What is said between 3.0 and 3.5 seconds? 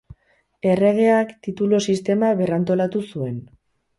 zuen.